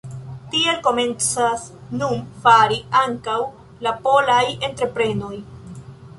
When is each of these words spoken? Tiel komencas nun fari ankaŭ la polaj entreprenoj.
Tiel 0.53 0.77
komencas 0.87 1.65
nun 1.99 2.23
fari 2.47 2.81
ankaŭ 3.03 3.37
la 3.89 3.95
polaj 4.09 4.41
entreprenoj. 4.71 5.35